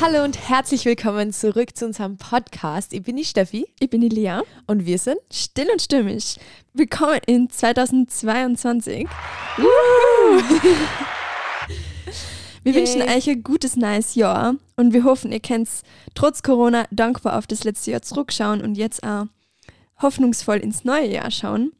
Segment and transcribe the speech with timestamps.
[0.00, 2.92] Hallo und herzlich willkommen zurück zu unserem Podcast.
[2.92, 4.40] Ich bin die Steffi Ich bin die Lea.
[4.66, 6.38] und wir sind Still und stimmig.
[6.72, 9.08] Willkommen in 2022.
[12.64, 12.80] Wir Yay.
[12.80, 15.68] wünschen euch ein gutes, neues Jahr und wir hoffen, ihr könnt
[16.14, 19.24] trotz Corona dankbar auf das letzte Jahr zurückschauen und jetzt auch
[20.02, 21.72] hoffnungsvoll ins neue Jahr schauen.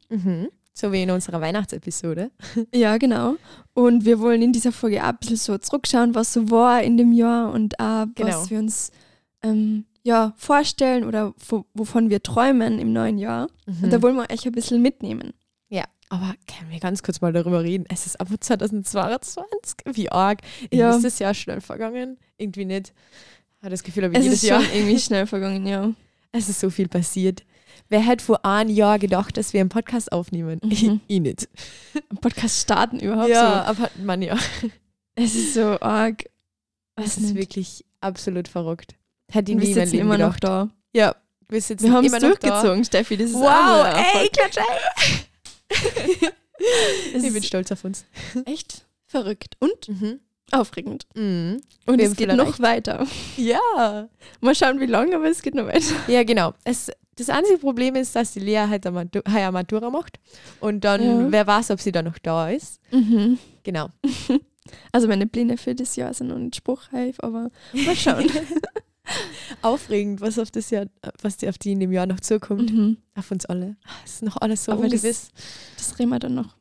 [0.79, 2.31] So wie in unserer Weihnachtsepisode.
[2.73, 3.35] Ja, genau.
[3.73, 6.97] Und wir wollen in dieser Folge auch ein bisschen so zurückschauen, was so war in
[6.97, 8.27] dem Jahr und auch Genau.
[8.29, 8.91] was wir uns
[9.43, 13.47] ähm, ja, vorstellen oder wo, wovon wir träumen im neuen Jahr.
[13.81, 15.33] Und da wollen wir euch ein bisschen mitnehmen.
[15.69, 17.85] Ja, aber können wir ganz kurz mal darüber reden?
[17.89, 19.75] Es ist aber 2022.
[19.93, 20.41] Wie arg.
[20.73, 20.95] Ja.
[20.95, 22.17] Ist das Jahr schnell vergangen?
[22.37, 22.93] Irgendwie nicht.
[23.61, 24.61] Hat das Gefühl, aber Es jedes ist Jahr.
[24.73, 25.91] irgendwie schnell vergangen, ja.
[26.31, 27.43] Es ist so viel passiert.
[27.87, 30.59] Wer hätte vor einem Jahr gedacht, dass wir einen Podcast aufnehmen?
[30.63, 30.71] Mhm.
[30.71, 31.49] Ich, ich nicht.
[32.09, 34.35] Ein Podcast starten überhaupt Ja, aber man ja.
[34.37, 34.69] so.
[35.15, 36.25] Es ist so arg.
[36.95, 37.35] Es ist nicht.
[37.35, 38.95] wirklich absolut verrückt.
[39.31, 40.43] Hätte wir sitzen immer noch gedacht.
[40.43, 40.69] da.
[40.93, 41.15] Ja,
[41.47, 42.49] wir sitzen Wir immer noch da.
[42.49, 43.17] durchgezogen, Steffi.
[43.17, 46.29] Das ist Wow, ey, klatsch ey.
[47.13, 48.05] Ich bin stolz auf uns.
[48.45, 50.19] echt verrückt und Mhm.
[50.51, 51.05] aufregend.
[51.15, 51.61] Mhm.
[51.85, 52.59] Und Wir es geht noch erreicht.
[52.61, 53.07] weiter.
[53.37, 54.07] Ja.
[54.41, 55.85] Mal schauen, wie lange, aber es geht noch weiter.
[56.07, 56.53] Ja, genau.
[56.63, 60.19] Es, das einzige Problem ist, dass die Lea halt eine Matura macht.
[60.59, 61.31] Und dann, Ja.
[61.31, 62.79] wer weiß, ob sie dann noch da ist.
[62.91, 63.37] Mhm.
[63.63, 63.89] Genau.
[64.91, 68.29] Also meine Pläne für das Jahr sind noch nicht spruchreif, aber mal schauen.
[69.63, 70.85] Aufregend, was auf das Jahr,
[71.23, 72.71] was die auf die in dem Jahr noch zukommt.
[72.71, 72.97] mhm.
[73.15, 73.77] Auf uns alle.
[74.05, 75.31] Es ist noch alles so Aber das- ungewiss.
[75.75, 76.55] Das reden wir dann noch.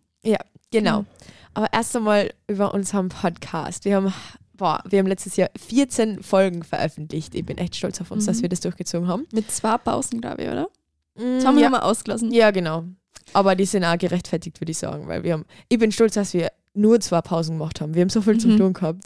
[0.71, 1.03] Genau.
[1.03, 1.07] Mhm.
[1.55, 3.85] Aber erst einmal über unseren Podcast.
[3.85, 4.13] Wir haben,
[4.59, 7.35] boah, wir haben letztes Jahr 14 Folgen veröffentlicht.
[7.35, 8.43] Ich bin echt stolz auf uns, dass Mhm.
[8.43, 9.27] wir das durchgezogen haben.
[9.33, 10.69] Mit zwei Pausen, glaube ich, oder?
[11.17, 11.71] Mm, Das haben wir ja.
[11.71, 12.31] nochmal ausgelassen.
[12.33, 12.85] ja, genau.
[13.33, 16.35] Aber die sind auch gerechtfertigt, würde ich sagen, weil wir haben, ich bin stolz, dass
[16.35, 17.95] wir nur zwei Pausen gemacht haben.
[17.95, 18.57] Wir haben so viel zum Mhm.
[18.59, 19.05] tun gehabt.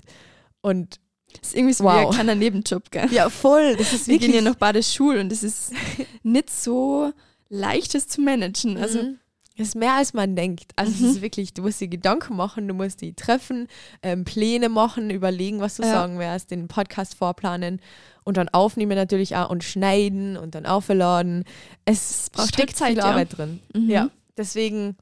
[0.61, 0.99] Und
[1.41, 2.15] Das ist irgendwie so Wow.
[2.15, 3.11] wie ein Nebenjob, gell?
[3.11, 3.75] ja, voll.
[3.77, 5.73] Das ist Wir wirklich gehen ja noch beide Schule und es ist
[6.23, 7.13] nicht so
[7.49, 8.77] leicht, das zu managen.
[8.77, 9.19] Also, Mhm.
[9.63, 10.73] Das ist mehr als man denkt.
[10.75, 11.05] Also Mhm.
[11.11, 13.69] es ist wirklich, du musst dir Gedanken machen, du musst die treffen,
[14.03, 15.93] ähm, Pläne machen, überlegen, was du Ja.
[15.93, 17.81] sagen wirst, den Podcast vorplanen
[18.25, 21.45] und dann aufnehmen natürlich auch und schneiden und dann aufladen.
[21.85, 23.05] Es braucht steckt Zeit, viel ja.
[23.05, 23.61] Arbeit drin.
[23.73, 23.89] mhm.
[23.89, 24.97] Ja, deswegen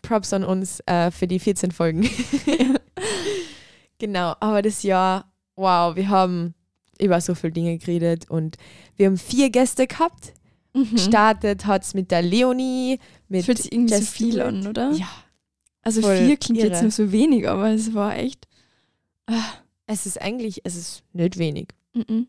[0.00, 2.08] Props an uns äh, für die 14 Folgen.
[3.98, 6.54] genau, aber das Jahr, wow, wir haben
[6.98, 8.56] über so viele Dinge geredet und
[8.96, 10.32] wir haben vier Gäste gehabt.
[10.76, 10.90] Mhm.
[10.92, 14.92] Gestartet hat es mit der Leonie, mit Fühlt sich irgendwie so der viel an, oder?
[14.92, 15.08] Ja,
[15.80, 16.82] also vier klingt jetzt irre.
[16.82, 18.46] nur so wenig, aber es war echt.
[19.26, 19.54] Ah,
[19.86, 21.68] es ist eigentlich, es ist nicht wenig.
[21.94, 22.26] mhm.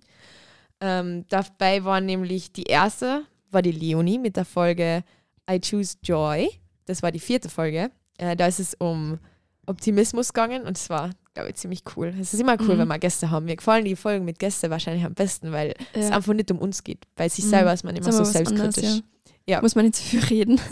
[0.79, 5.03] Ähm, dabei war nämlich die erste, war die Leonie mit der Folge
[5.49, 6.49] I Choose Joy.
[6.85, 7.91] Das war die vierte Folge.
[8.17, 9.17] Äh, da ist es um
[9.65, 12.13] Optimismus gegangen und es war, glaube ich, ziemlich cool.
[12.19, 12.79] Es ist immer cool, Mhm.
[12.79, 13.45] wenn wir Gäste haben.
[13.45, 16.15] Mir gefallen die Folgen mit Gästen wahrscheinlich am besten, weil es Ja.
[16.15, 17.05] einfach nicht um uns geht.
[17.15, 17.49] Bei sich Mhm.
[17.49, 19.01] selber ist man immer so aber was anderes, selbstkritisch.
[19.47, 19.61] Ja.
[19.61, 20.59] Muss man nicht so viel reden.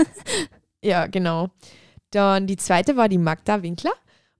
[0.83, 1.49] Ja, genau.
[2.11, 3.93] Dann die zweite war die Magda Winkler.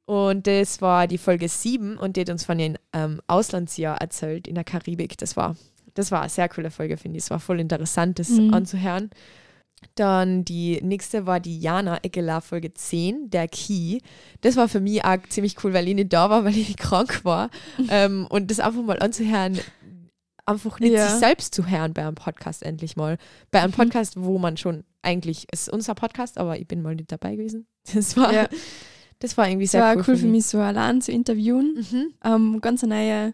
[0.05, 4.47] Und das war die Folge 7 und die hat uns von ihrem ähm, Auslandsjahr erzählt
[4.47, 5.17] in der Karibik.
[5.17, 5.55] Das war,
[5.95, 7.23] das war eine sehr coole Folge, finde ich.
[7.23, 8.53] Es war voll interessant, das Mhm.
[8.53, 9.09] anzuhören.
[9.95, 13.99] Dann die nächste war die Jana Eckeler Folge 10, der Key.
[14.41, 17.21] Das war für mich auch ziemlich cool, weil ich nicht da war, weil ich krank
[17.23, 17.49] war.
[17.89, 19.59] ähm, und das einfach mal anzuhören,
[20.45, 21.07] einfach nicht Ja.
[21.09, 23.17] sich selbst zu hören bei einem Podcast endlich mal.
[23.51, 23.75] Bei einem Mhm.
[23.75, 27.35] Podcast, wo man schon eigentlich, es ist unser Podcast, aber ich bin mal nicht dabei
[27.35, 27.67] gewesen.
[27.93, 28.47] Das war, Ja.
[29.19, 31.85] das war irgendwie sehr war cool, cool für mich, so allein zu interviewen.
[31.91, 32.13] Mhm.
[32.23, 33.33] Ähm, ganz eine neue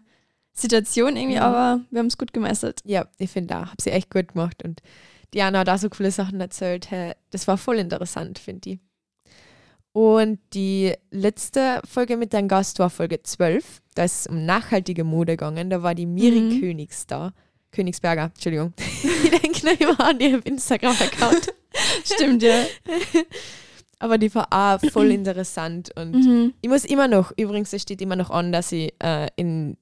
[0.54, 1.46] Situation irgendwie, Ja.
[1.46, 2.80] aber wir haben es gut gemeistert.
[2.84, 4.80] Ja, ich finde auch, habe sie echt gut gemacht und
[5.34, 6.90] Diana hat da so coole Sachen erzählt.
[6.90, 8.78] Hey, das war voll interessant, finde ich.
[9.92, 13.82] Und die letzte Folge mit deinem Gast war Folge 12.
[13.94, 15.68] Da ist es um nachhaltige Mode gegangen.
[15.68, 16.60] Da war die Miri Mhm.
[16.60, 17.32] Königs da.
[17.72, 18.72] Königsberger, Entschuldigung.
[18.78, 21.52] ich denke noch immer an ihren Instagram-Account.
[22.04, 22.64] Stimmt, ja.
[23.98, 25.90] Aber die war auch voll interessant.
[25.96, 26.54] Und Mhm.
[26.62, 29.76] ich muss immer noch, übrigens, es steht immer noch an, dass ich äh, in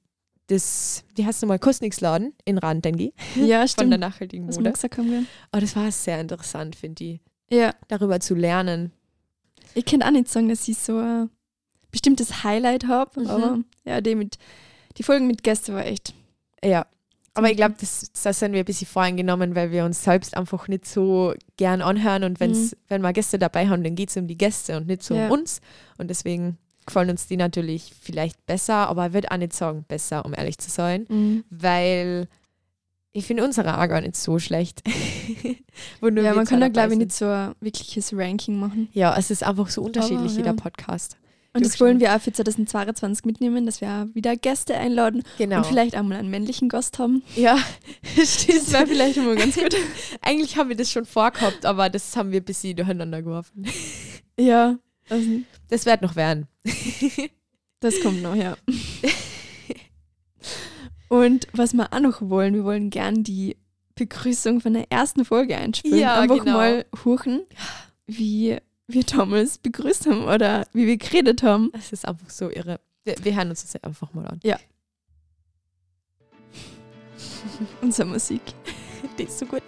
[0.51, 3.13] das, wie heißt es nochmal, Kostnix-Laden in Rand gehe.
[3.37, 3.99] Ja, Von der stimmt.
[4.01, 4.73] nachhaltigen Mode.
[4.73, 5.11] gesagt haben.
[5.11, 5.25] wir.
[5.53, 7.21] Aber das war sehr interessant, finde ich.
[7.51, 7.75] Ja.
[7.89, 8.93] Darüber zu lernen.
[9.75, 11.31] Ich kann auch nicht sagen, dass ich so ein
[11.91, 13.27] bestimmtes Highlight habe, Mhm.
[13.31, 14.39] aber ja, die, mit,
[14.97, 16.15] die Folgen mit Gästen war echt.
[16.65, 16.87] Ja.
[17.35, 17.57] Aber ich Mhm.
[17.59, 21.33] glaube, das, das sind wir ein bisschen voreingenommen, weil wir uns selbst einfach nicht so
[21.57, 22.25] gern anhören.
[22.25, 25.03] Und wenn's, wenn wir Gäste dabei haben, dann geht es um die Gäste und nicht
[25.05, 25.27] so Ja.
[25.27, 25.61] um uns.
[25.97, 30.25] Und deswegen gefallen uns die natürlich vielleicht besser, aber ich würde auch nicht sagen besser,
[30.25, 31.07] um ehrlich zu sein.
[31.09, 31.45] Mhm.
[31.51, 32.29] Weil
[33.13, 34.83] ich finde unsere auch gar nicht so schlecht.
[36.03, 38.89] Ja, man kann da, glaube ich, nicht so ein wirkliches Ranking machen.
[38.93, 40.53] Ja, es ist einfach so unterschiedlich, Aber, jeder ja.
[40.53, 41.17] Podcast.
[41.53, 45.59] Und das wollen wir auch für 2022 mitnehmen, dass wir auch wieder Gäste einladen Genau.
[45.59, 47.23] und vielleicht auch mal einen männlichen Gast haben.
[47.35, 47.57] ja,
[48.17, 49.75] Das wäre vielleicht immer ganz gut.
[50.21, 53.65] Eigentlich haben wir das schon vorgehabt, aber das haben wir ein bisschen durcheinander geworfen.
[54.39, 54.77] Ja,
[55.11, 56.49] also, Das wird noch werden.
[57.81, 58.57] das kommt noch, ja.
[61.09, 63.57] Und was wir auch noch wollen, wir wollen gern die
[63.97, 65.99] Begrüßung von der ersten Folge einspielen.
[65.99, 66.57] Ja, Einfach genau.
[66.57, 67.43] mal huchen,
[68.07, 71.71] wie wir Thomas begrüßt haben oder wie wir geredet haben.
[71.73, 72.81] Es ist einfach so irre.
[73.05, 74.41] Wir, wir hören uns das einfach mal an.
[77.83, 78.43] Unsere Musik.
[79.19, 79.63] Die ist so gut.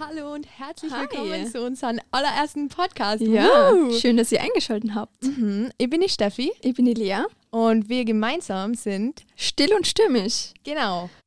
[0.00, 1.02] Hallo und herzlich Hi.
[1.02, 3.22] willkommen zu unserem allerersten Podcast.
[3.22, 3.92] Ja, Woo!
[3.92, 5.22] schön, dass ihr eingeschaltet habt.
[5.22, 5.70] Mhm.
[5.78, 7.22] Ich bin die Steffi Ich bin die Lea.
[7.50, 10.52] und wir gemeinsam sind Still und stürmisch.
[10.64, 11.10] genau.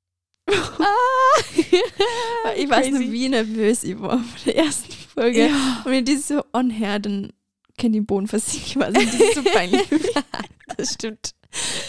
[2.58, 3.12] Ich weiß noch, Crazy.
[3.12, 5.48] wie nervös ich war vor der ersten Folge.
[5.48, 5.82] Ja.
[5.86, 7.34] Und wenn ich das so anhöre, dann
[7.78, 8.82] kann ich den Boden versinken.
[8.84, 9.84] Also, das ist so peinlich.
[10.76, 11.32] Das stimmt.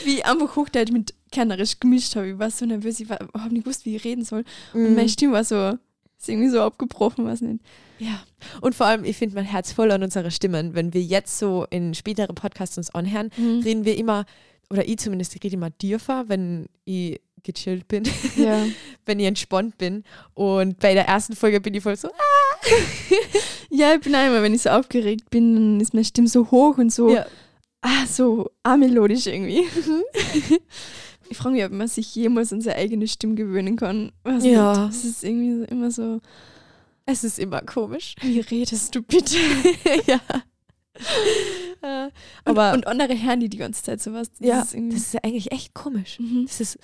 [0.04, 2.31] Wie ich einfach Hochdeutsch mit Kernerisch gemischt habe.
[2.31, 4.44] Ich war so nervös, ich habe nicht gewusst, wie ich reden soll.
[4.72, 4.94] Und Mhm.
[4.94, 5.76] meine Stimme war so,
[6.19, 7.61] ist irgendwie so abgebrochen, weiß nicht.
[7.99, 8.23] Ja,
[8.61, 10.75] und vor allem, ich finde mein Herz voll an unsere Stimmen.
[10.75, 13.31] Wenn wir jetzt so in späteren Podcasts uns anhören,
[13.65, 14.25] reden wir immer,
[14.70, 18.03] oder ich zumindest, ich rede immer tiefer, wenn ich gechillt bin,
[18.37, 18.65] Ja.
[19.06, 20.05] wenn ich entspannt bin.
[20.35, 22.67] Und bei der ersten Folge bin ich voll so, ah.
[23.70, 26.79] ja, ich bin immer, wenn ich so aufgeregt bin, dann ist meine Stimme so hoch
[26.79, 27.26] und so, Ja.
[27.81, 29.67] ah, so amelodisch irgendwie.
[31.30, 34.12] ich frage mich, ob man sich jemals an seine eigene Stimme gewöhnen kann.
[34.25, 34.86] Weiß Ja.
[34.86, 34.96] Nicht.
[34.98, 36.20] Es ist irgendwie so, immer so,
[37.06, 38.14] Es ist immer komisch.
[38.20, 39.36] wie redest du bitte?
[40.06, 40.20] ja.
[41.80, 42.12] Äh, Und,
[42.44, 44.30] aber und andere hören die die ganze Zeit sowas.
[44.32, 46.19] Das ja, ist das ist eigentlich echt komisch.
[46.19, 46.44] mhm.
[46.46, 46.78] Das ist,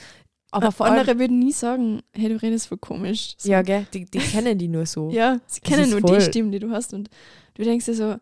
[0.53, 3.35] aber aber allem, andere würden nie sagen, hey, du redest voll komisch.
[3.39, 3.51] So.
[3.51, 5.11] ja, gell, die, die kennen die nur so.
[5.11, 6.95] Ja, sie Das kennen nur voll- die Stimmen, die du hast.
[6.95, 7.11] Und
[7.55, 8.15] du denkst dir so,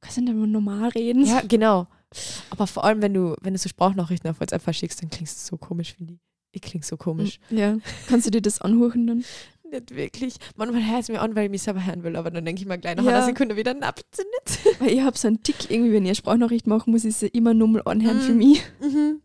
[0.00, 1.24] kannst du mal normal reden?
[1.24, 1.86] Ja, genau.
[2.50, 5.50] Aber vor allem, wenn du, wenn du so Sprachnachrichten auf WhatsApp verschickst, dann klingst du
[5.50, 6.20] so komisch, finde ich.
[6.52, 7.40] Ich klinge so komisch.
[7.50, 7.76] Ja.
[8.08, 9.24] Kannst du dir das anhören dann?
[9.70, 10.36] Nicht wirklich.
[10.56, 12.68] Manchmal hört es mir an, weil ich mich selber hören will, aber dann denke ich
[12.68, 13.10] mir gleich nach Ja.
[13.16, 14.80] einer Sekunde wieder, na bitte nicht.
[14.80, 17.26] Weil ich habe so einen Tick irgendwie, wenn ich eine Sprachnachricht mache, muss ich sie
[17.28, 18.22] immer nur mal anhören Mhm.
[18.22, 18.62] für mich.
[18.80, 19.20] Mhm.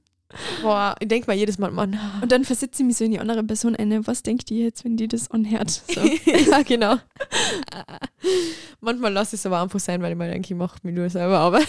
[0.61, 1.99] Boah, ich denke mal jedes Mal, Mann.
[2.21, 4.05] Und dann versetze ich mich so in die andere Person ein.
[4.05, 5.69] Was denkt die jetzt, wenn die das anhört?
[5.69, 6.01] So.
[6.51, 6.97] ja, genau.
[8.79, 11.09] Manchmal lasse ich es aber einfach sein, weil ich mir denke, ich mache mich nur
[11.09, 11.61] selber, aber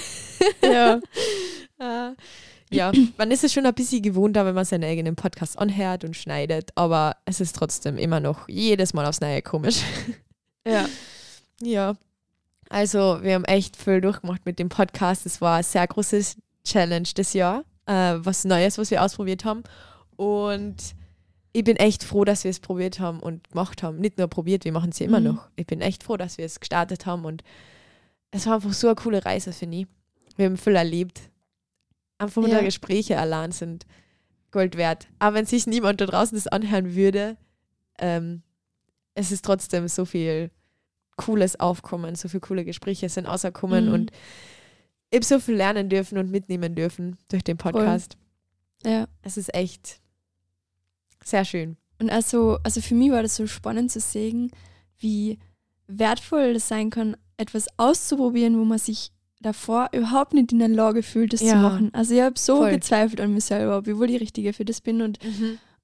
[0.63, 1.01] ja.
[1.79, 2.15] äh,
[2.71, 6.15] ja, man ist es schon ein bisschen gewohnter, wenn man seinen eigenen Podcast anhört und
[6.15, 9.81] schneidet, aber es ist trotzdem immer noch jedes Mal aufs Neue komisch.
[10.67, 10.87] ja.
[11.63, 11.95] Ja,
[12.71, 15.27] also wir haben echt viel durchgemacht mit dem Podcast.
[15.27, 19.63] Es war ein sehr großes Challenge das Jahr, äh, was Neues, was wir ausprobiert haben.
[20.17, 20.77] Und
[21.53, 23.99] ich bin echt froh, dass wir es probiert haben und gemacht haben.
[23.99, 25.27] Nicht nur probiert, wir machen es ja immer Mhm.
[25.27, 25.49] noch.
[25.57, 27.43] Ich bin echt froh, dass wir es gestartet haben und
[28.31, 29.87] es war einfach so eine coole Reise, finde ich.
[30.37, 31.21] Wir haben viel erlebt.
[32.19, 32.65] Einfach unsere Ja.
[32.65, 33.87] Gespräche allein sind
[34.53, 35.09] Gold wert.
[35.19, 37.37] Aber wenn sich niemand da draußen das anhören würde,
[37.99, 38.43] ähm,
[39.15, 40.51] es ist trotzdem so viel
[41.17, 43.93] Cooles aufkommen, so viele coole Gespräche sind rausgekommen Mhm.
[43.95, 44.13] und
[45.11, 48.17] ich habe so viel lernen dürfen und mitnehmen dürfen durch den Podcast.
[48.85, 49.07] ja.
[49.23, 50.01] Es ist echt
[51.25, 51.77] sehr schön.
[51.99, 54.51] Und also, also für mich war das so spannend zu sehen,
[54.99, 55.39] wie
[55.87, 61.03] wertvoll es sein kann, etwas auszuprobieren, wo man sich davor überhaupt nicht in der Lage
[61.03, 61.53] fühlt, das Ja.
[61.53, 61.91] zu machen.
[61.95, 62.71] Also ich habe so Voll.
[62.71, 65.19] gezweifelt an mir selber, ob ich wohl die Richtige für das bin und,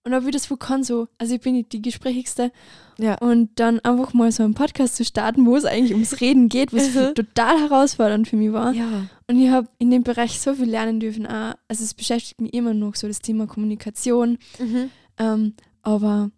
[0.06, 1.08] und ob ich das wohl kann so.
[1.18, 2.50] Also ich bin nicht die Gesprächigste.
[2.98, 3.16] Ja.
[3.18, 6.72] Und dann einfach mal so einen Podcast zu starten, wo es eigentlich ums Reden geht,
[6.72, 8.72] was total herausfordernd für mich war.
[8.72, 9.08] Ja.
[9.28, 11.26] Und ich habe in dem Bereich so viel lernen dürfen.
[11.26, 14.38] Auch, also es beschäftigt mich immer noch so das Thema Kommunikation.
[14.58, 14.90] Mhm.
[15.18, 16.30] Ähm, aber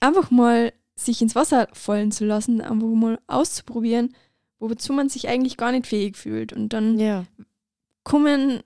[0.00, 4.14] einfach mal sich ins Wasser fallen zu lassen, einfach mal auszuprobieren,
[4.60, 6.52] wozu man sich eigentlich gar nicht fähig fühlt.
[6.52, 7.24] Und dann Ja.
[8.04, 8.60] kommen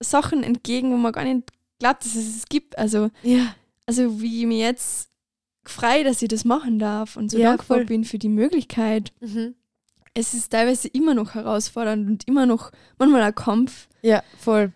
[0.00, 1.48] Sachen entgegen, wo man gar nicht
[1.78, 2.78] glaubt, dass es es gibt.
[2.78, 3.54] Also, Ja.
[3.86, 5.10] Also wie ich mir jetzt
[5.64, 7.84] frei, dass ich das machen darf und so Ja, dankbar voll.
[7.86, 9.12] bin für die Möglichkeit.
[9.20, 9.54] Mhm.
[10.14, 14.72] Es ist teilweise immer noch herausfordernd und immer noch manchmal ein Kampf, Ja, voll.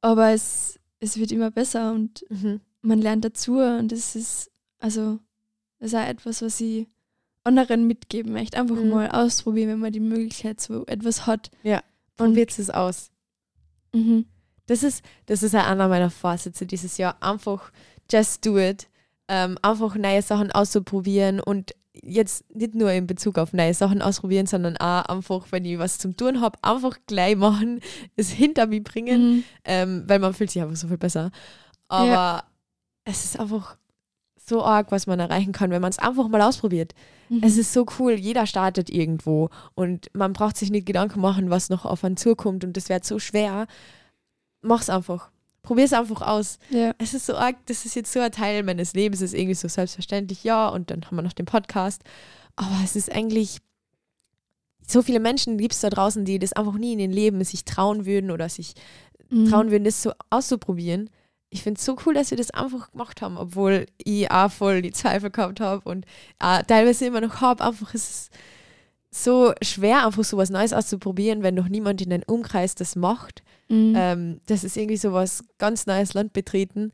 [0.00, 2.60] aber es, es wird immer besser und Mhm.
[2.80, 5.18] man lernt dazu und das ist, also,
[5.78, 6.86] das ist auch etwas, was ich
[7.44, 8.58] anderen mitgeben möchte.
[8.58, 8.88] Einfach Mhm.
[8.90, 11.50] mal ausprobieren, wenn man die Möglichkeit so etwas hat.
[12.16, 13.10] Probiert es aus.
[13.92, 14.26] Mhm.
[14.66, 17.16] Das ist, das ist auch einer meiner Vorsätze dieses Jahr.
[17.20, 17.72] Einfach
[18.10, 18.88] just do it.
[19.28, 24.46] Ähm, einfach neue Sachen auszuprobieren und jetzt nicht nur in Bezug auf neue Sachen ausprobieren,
[24.46, 27.80] sondern auch einfach, wenn ich was zum Tun habe, einfach gleich machen,
[28.16, 29.44] es hinter mich bringen, Mhm.
[29.64, 31.30] ähm, weil man fühlt sich einfach so viel besser.
[31.88, 32.44] Aber Ja.
[33.04, 33.76] es ist einfach
[34.44, 36.94] so arg, was man erreichen kann, wenn man es einfach mal ausprobiert.
[37.28, 37.40] Mhm.
[37.44, 41.70] Es ist so cool, jeder startet irgendwo und man braucht sich nicht Gedanken machen, was
[41.70, 43.66] noch auf einen zukommt und das wird so schwer.
[44.62, 45.30] Mach's einfach.
[45.62, 46.58] Probier's einfach aus.
[46.70, 46.92] ja.
[46.98, 49.54] Es ist so arg, das ist jetzt so ein Teil meines Lebens, es ist irgendwie
[49.54, 52.02] so selbstverständlich, ja, und dann haben wir noch den Podcast.
[52.56, 53.58] Aber es ist eigentlich,
[54.86, 57.64] so viele Menschen gibt es da draußen, die das einfach nie in ihrem Leben sich
[57.64, 58.74] trauen würden oder sich
[59.30, 59.48] Mhm.
[59.48, 61.08] trauen würden, das so auszuprobieren.
[61.48, 64.82] Ich finde es so cool, dass wir das einfach gemacht haben, obwohl ich auch voll
[64.82, 66.04] die Zweifel gehabt habe und
[66.38, 67.64] auch teilweise immer noch habe.
[67.64, 68.30] Einfach ist es
[69.14, 73.42] so schwer, einfach so was Neues auszuprobieren, wenn noch niemand in deinem Umkreis das macht.
[73.68, 73.92] Mhm.
[73.96, 76.92] Ähm, das ist irgendwie so was ganz neues Land betreten.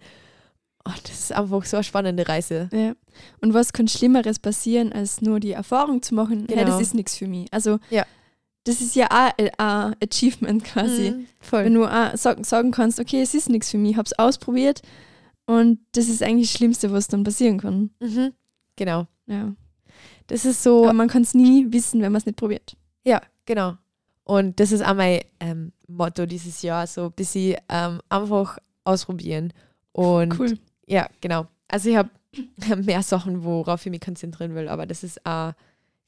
[0.84, 2.68] Und das ist einfach so eine spannende Reise.
[2.72, 2.94] Ja.
[3.40, 6.78] Und was kann Schlimmeres passieren, als nur die Erfahrung zu machen, hey, das Genau.
[6.80, 7.46] ist nichts für mich.
[7.52, 8.04] Also, Ja.
[8.64, 11.10] das ist ja auch ein Achievement quasi.
[11.12, 11.64] Mhm, voll.
[11.66, 14.18] Wenn du auch sagen, sagen kannst, okay, es ist nichts für mich, ich habe es
[14.18, 14.80] ausprobiert
[15.46, 17.90] und das ist eigentlich das Schlimmste, was dann passieren kann.
[18.00, 18.32] mhm.
[18.76, 19.06] Genau.
[19.26, 19.54] Ja.
[20.28, 22.76] Das ist so, Aber man kann es nie wissen, wenn man es nicht probiert.
[23.04, 23.76] ja, genau.
[24.24, 29.54] Und das ist auch mein ähm, Motto dieses Jahr, so ein bisschen ähm, einfach ausprobieren.
[29.92, 30.58] Und Cool.
[30.86, 31.46] ja, genau.
[31.66, 32.10] Also ich habe
[32.84, 35.52] mehr Sachen, worauf ich mich konzentrieren will, aber das ist auch,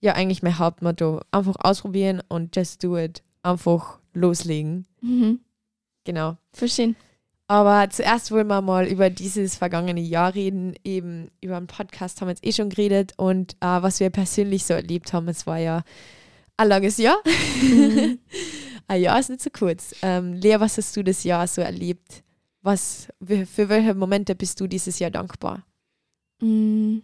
[0.01, 1.23] ja eigentlich mein Hauptmotto.
[1.31, 3.23] Einfach ausprobieren und just do it.
[3.43, 4.87] Einfach loslegen.
[5.01, 5.41] Mhm.
[6.05, 6.37] Genau.
[6.53, 6.97] Verstehen.
[7.51, 10.77] Aber zuerst wollen wir mal über dieses vergangene Jahr reden.
[10.85, 14.65] Eben über einen Podcast haben wir jetzt eh schon geredet und äh, was wir persönlich
[14.65, 15.27] so erlebt haben.
[15.27, 15.83] Es war ja
[16.57, 17.21] ein langes Jahr.
[17.61, 18.21] Mhm.
[18.87, 19.97] ein Jahr ist nicht so kurz.
[20.03, 22.23] Ähm, Lea, was hast du das Jahr so erlebt?
[22.63, 25.67] Was, für welche Momente bist du dieses Jahr dankbar?
[26.41, 26.99] Mm,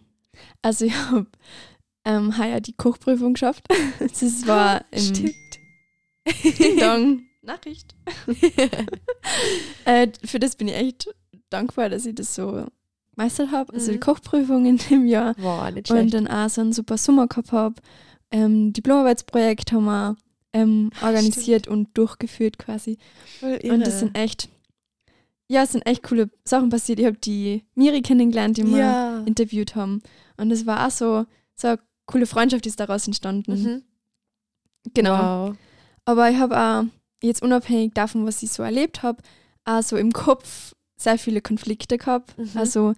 [0.61, 1.27] Also ich habe
[2.05, 3.65] ähm, heuer die Kochprüfung geschafft.
[3.99, 7.21] Das war im Ding Dong.
[7.47, 7.95] Nachricht.
[9.85, 11.09] äh, für das bin ich echt
[11.49, 12.65] dankbar, dass ich das so
[13.15, 13.73] gemeistert habe.
[13.73, 14.01] Also die Mhm.
[14.01, 16.13] Kochprüfung in dem Jahr Boah, nicht und schlecht.
[16.13, 17.75] dann auch so einen super Sommer gehabt habe.
[18.31, 20.15] Ähm, Diplomarbeitsprojekt haben wir
[20.53, 22.97] ähm, organisiert und durchgeführt quasi.
[23.41, 24.49] Und das sind echt,
[25.47, 26.99] ja, es sind echt coole Sachen passiert.
[26.99, 29.19] Ich habe die Miri kennengelernt, die wir ja.
[29.25, 30.01] interviewt haben.
[30.35, 31.25] Und es war auch so,
[31.55, 33.51] so eine coole Freundschaft ist daraus entstanden.
[33.63, 33.83] Mhm.
[34.93, 35.49] Genau.
[35.49, 35.55] Wow.
[36.05, 36.83] Aber ich habe auch
[37.21, 39.21] jetzt unabhängig davon, was ich so erlebt habe,
[39.65, 42.37] auch so im Kopf sehr viele Konflikte gehabt.
[42.37, 42.51] Mhm.
[42.55, 42.93] Also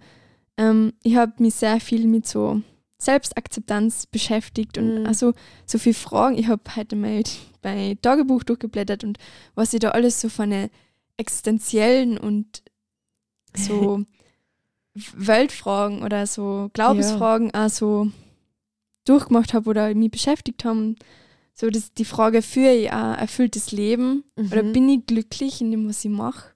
[0.56, 2.62] ähm, ich habe mich sehr viel mit so
[2.98, 5.06] Selbstakzeptanz beschäftigt und Mhm.
[5.06, 5.32] also
[5.66, 6.36] so viele Fragen.
[6.38, 7.22] Ich habe heute mal
[7.62, 9.18] bei Tagebuch durchgeblättert und
[9.54, 10.68] was ich da alles so von einer
[11.16, 12.62] existenziellen und
[13.56, 14.04] so
[15.14, 18.10] Weltfragen oder so Glaubensfragen auch so
[19.06, 20.96] durchgemacht habe oder mich beschäftigt haben.
[21.60, 24.72] So das, die Frage, führe ich ein erfülltes Leben oder Mhm.
[24.72, 26.54] bin ich glücklich in dem, was ich mache?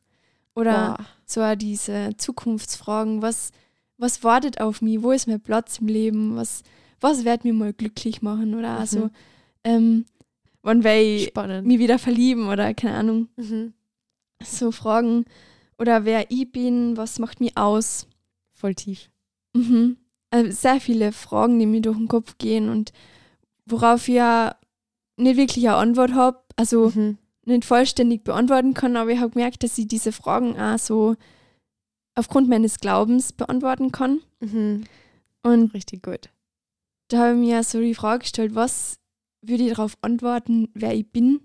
[0.54, 1.06] Oder Boah.
[1.26, 3.50] so auch diese Zukunftsfragen, was,
[3.98, 6.62] was wartet auf mich, wo ist mein Platz im Leben, was,
[7.00, 8.86] was wird mir mal glücklich machen oder Mhm.
[8.86, 9.10] so,
[9.64, 10.04] ähm,
[10.62, 11.66] wann werde ich Spannend.
[11.66, 13.74] mich wieder verlieben oder keine Ahnung, Mhm.
[14.42, 15.26] so Fragen
[15.78, 18.06] oder wer ich bin, was macht mich aus.
[18.52, 19.10] Voll tief.
[19.52, 19.98] Mhm.
[20.30, 22.92] Also sehr viele Fragen, die mir durch den Kopf gehen und
[23.66, 24.56] worauf ich ja
[25.16, 27.18] nicht wirklich eine Antwort habe, also Mhm.
[27.46, 31.16] nicht vollständig beantworten kann, aber ich habe gemerkt, dass ich diese Fragen auch so
[32.14, 34.20] aufgrund meines Glaubens beantworten kann.
[34.40, 34.84] Mhm.
[35.42, 36.30] Und Richtig gut.
[37.08, 38.98] da habe ich mir so die Frage gestellt, was
[39.42, 41.40] würde ich darauf antworten, wer ich bin,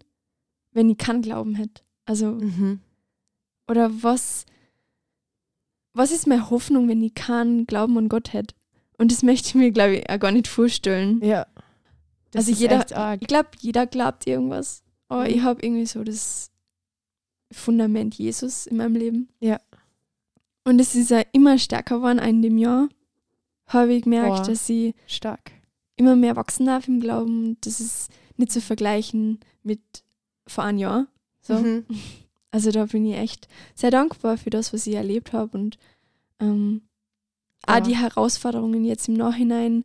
[0.71, 1.81] wenn ich keinen Glauben hätte?
[2.05, 2.79] Also, Mhm.
[3.67, 4.45] oder was,
[5.93, 8.55] was ist meine Hoffnung, wenn ich keinen Glauben an Gott hätte?
[8.97, 11.19] Und das möchte ich mir, glaube ich, auch gar nicht vorstellen.
[11.23, 11.45] Ja.
[12.31, 12.85] Das Also jeder-.
[13.19, 15.29] Ich glaube, jeder glaubt irgendwas, aber Mhm.
[15.35, 16.51] ich habe irgendwie so das
[17.51, 19.29] Fundament Jesus in meinem Leben.
[19.39, 19.59] Ja.
[20.63, 22.89] Und es ist ja immer stärker geworden in dem Jahr.
[23.67, 24.43] Habe ich gemerkt, Boah.
[24.43, 25.51] dass ich Stark.
[25.95, 27.57] immer mehr wachsen darf im Glauben.
[27.61, 29.81] Das ist nicht zu vergleichen mit
[30.47, 31.07] vor einem Jahr.
[31.41, 31.55] So.
[31.55, 31.85] Mhm.
[32.51, 35.55] Also da bin ich echt sehr dankbar für das, was ich erlebt habe.
[35.55, 35.77] Und
[36.39, 36.81] ähm,
[37.67, 37.75] Ja.
[37.77, 39.83] auch die Herausforderungen jetzt im Nachhinein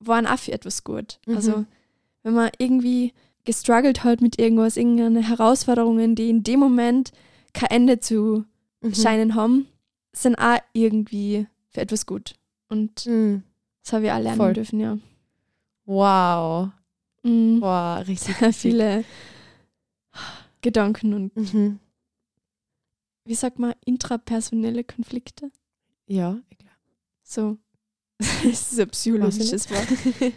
[0.00, 1.20] waren auch für etwas gut.
[1.26, 1.36] Mhm.
[1.36, 1.66] Also
[2.28, 7.10] wenn man irgendwie gestruggelt hat mit irgendwas, irgendeine Herausforderungen, die in dem Moment
[7.54, 8.44] kein Ende zu
[8.82, 8.94] Mhm.
[8.94, 9.66] scheinen haben,
[10.12, 12.34] sind auch irgendwie für etwas gut.
[12.68, 13.44] Und Mhm.
[13.82, 14.52] das habe ich auch lernen Voll.
[14.52, 14.98] dürfen, ja.
[15.86, 16.68] Wow.
[17.22, 17.60] Mhm.
[17.60, 18.36] Boah, richtig.
[18.54, 19.04] Viele
[20.60, 21.78] Gedanken und Mhm.
[23.24, 25.50] wie sagt man, intrapersonelle Konflikte.
[26.06, 26.38] Ja.
[27.22, 27.56] So.
[28.18, 30.32] das ist ein psychologisches Wort.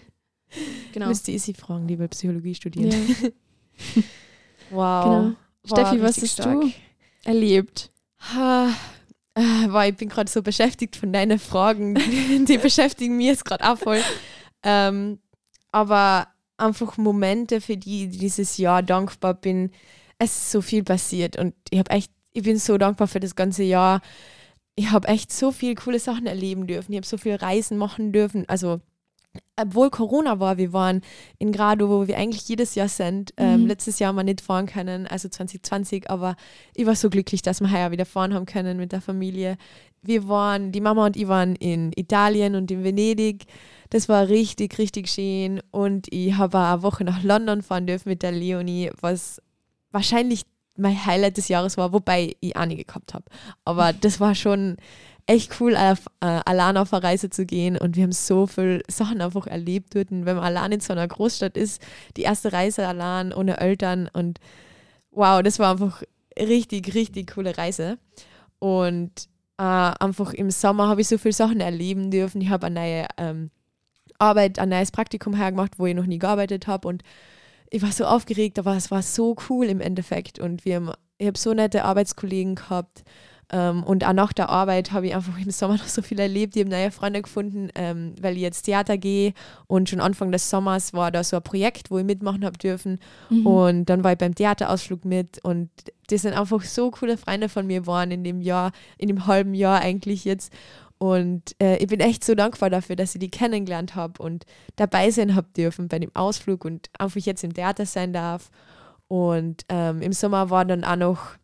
[0.93, 1.07] Genau.
[1.07, 3.15] Müsste ich sie fragen, die will Psychologie studieren.
[3.21, 3.29] Ja.
[4.71, 5.03] Wow.
[5.03, 5.35] Genau.
[5.63, 6.61] Boah, Steffi, was hast stark.
[6.61, 6.71] du
[7.25, 7.91] erlebt?
[8.33, 8.69] Ha,
[9.35, 11.95] äh, boah, ich bin gerade so beschäftigt von deinen Fragen.
[12.47, 14.01] Die beschäftigen mich jetzt gerade auch voll.
[14.63, 15.19] Ähm,
[15.71, 16.27] aber
[16.57, 19.71] einfach Momente, für die ich dieses Jahr dankbar bin.
[20.19, 23.35] Es ist so viel passiert und ich habe echt, ich bin so dankbar für das
[23.35, 24.01] ganze Jahr.
[24.75, 26.91] Ich habe echt so viele coole Sachen erleben dürfen.
[26.91, 28.47] Ich habe so viel Reisen machen dürfen.
[28.47, 28.81] Also
[29.55, 31.01] obwohl Corona war, wir waren
[31.37, 33.33] in Grado, wo wir eigentlich jedes Jahr sind.
[33.37, 33.67] Ähm, mhm.
[33.67, 36.35] letztes Jahr haben wir nicht fahren können, also 2020, aber
[36.75, 39.57] ich war so glücklich, dass wir heuer wieder fahren haben können mit der Familie.
[40.01, 43.45] Wir waren, die Mama und ich waren in Italien und in Venedig.
[43.91, 45.61] Das war richtig, richtig schön.
[45.69, 49.41] Und ich habe eine Woche nach London fahren dürfen mit der Leonie, was
[49.91, 50.43] wahrscheinlich
[50.77, 53.25] mein Highlight des Jahres war, wobei ich einige gehabt habe.
[53.63, 54.77] Aber das war schon
[55.31, 58.83] echt cool, auf, äh, allein auf eine Reise zu gehen und wir haben so viele
[58.89, 60.07] Sachen einfach erlebt dort.
[60.11, 61.81] wenn man allein in so einer Großstadt ist,
[62.17, 64.39] die erste Reise allein, ohne Eltern und
[65.11, 66.03] wow, das war einfach
[66.37, 67.97] richtig, richtig coole Reise.
[68.59, 69.11] Und
[69.57, 72.41] äh, einfach im Sommer habe ich so viele Sachen erleben dürfen.
[72.41, 73.51] Ich habe eine neue ähm,
[74.19, 77.03] Arbeit, ein neues Praktikum hergemacht, wo ich noch nie gearbeitet habe und
[77.69, 81.27] ich war so aufgeregt, aber es war so cool im Endeffekt und wir haben, ich
[81.27, 83.05] habe so nette Arbeitskollegen gehabt
[83.51, 86.55] ähm, und auch nach der Arbeit habe ich einfach im Sommer noch so viel erlebt.
[86.55, 89.33] Ich habe neue Freunde gefunden, ähm, weil ich jetzt Theater gehe.
[89.67, 92.99] Und schon Anfang des Sommers war da so ein Projekt, wo ich mitmachen habe dürfen.
[93.29, 93.45] Mhm.
[93.45, 95.39] Und dann war ich beim Theaterausflug mit.
[95.43, 95.69] Und
[96.07, 99.53] das sind einfach so coole Freunde von mir geworden in dem Jahr, in dem halben
[99.53, 100.53] Jahr eigentlich jetzt.
[100.97, 105.09] Und äh, ich bin echt so dankbar dafür, dass ich die kennengelernt habe und dabei
[105.09, 108.51] sein habe dürfen bei dem Ausflug und einfach jetzt im Theater sein darf.
[109.07, 111.40] Und ähm, im Sommer war dann auch noch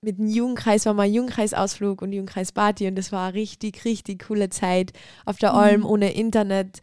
[0.00, 4.50] mit dem Jugendkreis war mal Jugendkreisausflug und Jugendkreisparty und das war eine richtig, richtig coole
[4.50, 4.92] Zeit
[5.24, 5.86] auf der Alm mhm.
[5.86, 6.80] ohne Internet.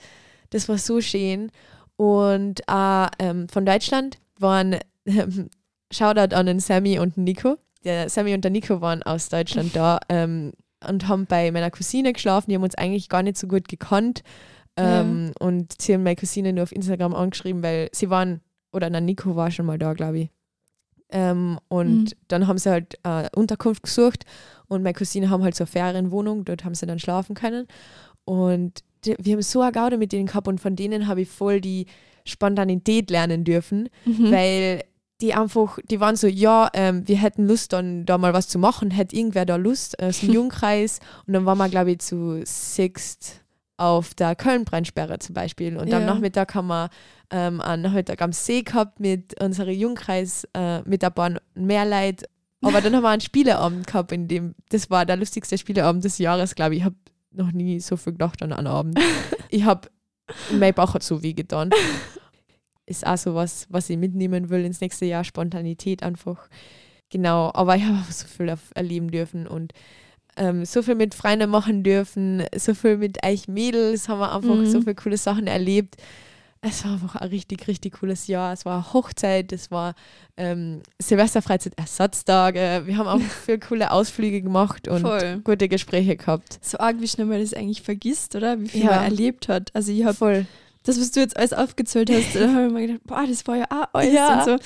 [0.50, 1.52] Das war so schön.
[1.96, 5.50] Und äh, ähm, von Deutschland waren ähm,
[5.92, 7.58] Shoutout an den Sammy und den Nico.
[7.84, 10.54] Der Sammy und der Nico waren aus Deutschland da ähm,
[10.88, 12.50] und haben bei meiner Cousine geschlafen.
[12.50, 14.24] Die haben uns eigentlich gar nicht so gut gekannt.
[14.76, 15.46] Ähm, ja.
[15.46, 18.42] Und sie haben meine Cousine nur auf Instagram angeschrieben, weil sie waren,
[18.72, 20.30] oder der Nico war schon mal da, glaube ich.
[21.10, 22.18] Ähm, und mhm.
[22.28, 24.24] dann haben sie halt äh, Unterkunft gesucht
[24.68, 27.68] und meine Cousine haben halt so eine Ferienwohnung, dort haben sie dann schlafen können.
[28.26, 31.30] Und die, wir haben so eine Gaude mit denen gehabt und von denen habe ich
[31.30, 31.86] voll die
[32.26, 34.32] Spontanität lernen dürfen, mhm.
[34.32, 34.84] weil
[35.22, 38.60] die einfach, die waren so, ja, ähm, wir hätten Lust, dann da mal was zu
[38.60, 41.00] machen, hätte irgendwer da Lust, so ein Jungkreis.
[41.28, 43.43] und dann waren wir, glaube ich, zu Sixt
[43.78, 45.78] auf der Köln-Brennsperre zum Beispiel.
[45.78, 45.98] Und ja.
[45.98, 46.90] am Nachmittag haben wir
[47.32, 52.26] ähm, einen Nachmittag am See gehabt mit unserer Jungkreis, äh, mit ein paar mehr Leute.
[52.62, 56.18] Aber dann haben wir einen Spieleabend gehabt, in dem, das war der lustigste Spieleabend des
[56.18, 56.80] Jahres, glaube ich.
[56.80, 56.96] Ich habe
[57.32, 59.00] noch nie so viel gedacht an einen Abend.
[59.50, 59.90] ich habe,
[60.52, 61.72] mein Bauch hat so weh getan.
[62.86, 66.50] Ist auch so was, was ich mitnehmen will ins nächste Jahr, Spontanität einfach.
[67.10, 69.74] Genau, aber ich habe so viel erleben dürfen und
[70.38, 74.56] ähm, so viel mit Freunden machen dürfen, so viel mit euch Mädels, haben wir einfach
[74.56, 74.66] mhm.
[74.66, 75.96] so viele coole Sachen erlebt.
[76.66, 78.54] Es war einfach ein richtig, richtig cooles Jahr.
[78.54, 79.96] Es war Hochzeit, es war
[80.38, 82.84] ähm, Silvesterfreizeit, Ersatztage.
[82.86, 85.42] Wir haben auch viele coole Ausflüge gemacht und Voll.
[85.44, 86.60] gute Gespräche gehabt.
[86.62, 88.62] So arg, wie schnell man das eigentlich vergisst, oder?
[88.62, 88.92] Wie viel ja.
[88.92, 89.72] man erlebt hat.
[89.74, 90.46] Also ich habe
[90.84, 93.58] das, was du jetzt alles aufgezählt hast, da habe ich mir gedacht, boah, das war
[93.58, 94.40] ja auch alles ja.
[94.40, 94.66] und so.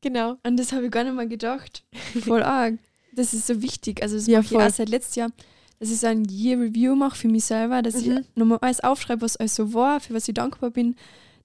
[0.00, 0.36] Genau.
[0.44, 1.84] Und das habe ich gar nicht mal gedacht.
[2.24, 2.74] Voll arg
[3.14, 4.02] das ist so wichtig.
[4.02, 5.30] Also das ja, mache ich auch seit letztes Jahr,
[5.78, 8.18] dass ich so ein Year-Review mache für mich selber, dass mhm.
[8.18, 10.96] ich nochmal alles aufschreibe, was alles so war, für was ich dankbar bin.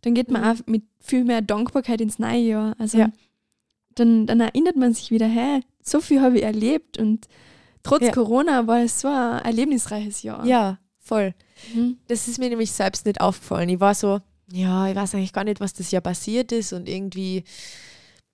[0.01, 0.47] Dann geht man mhm.
[0.47, 2.75] auch mit viel mehr Dankbarkeit ins neue Jahr.
[2.79, 3.11] Also ja.
[3.95, 7.27] dann, dann erinnert man sich wieder, hä, so viel habe ich erlebt und
[7.83, 8.11] trotz ja.
[8.11, 10.45] Corona war es so ein erlebnisreiches Jahr.
[10.45, 11.33] Ja, voll.
[11.73, 11.97] Mhm.
[12.07, 13.69] Das ist mir nämlich selbst nicht aufgefallen.
[13.69, 16.87] Ich war so, ja, ich weiß eigentlich gar nicht, was das Jahr passiert ist und
[16.87, 17.43] irgendwie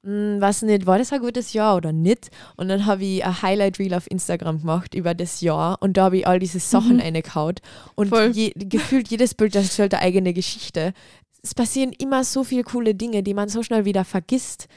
[0.05, 2.29] hm, weiß nicht, war das ein gutes Jahr oder nicht?
[2.57, 6.05] Und dann habe ich ein Highlight Reel auf Instagram gemacht über das Jahr und da
[6.05, 7.01] habe ich all diese Sachen mhm.
[7.01, 7.55] reingehauen.
[7.95, 10.93] Und je, gefühlt jedes Bild das erzählt eine eigene Geschichte.
[11.41, 14.67] Es passieren immer so viele coole Dinge, die man so schnell wieder vergisst.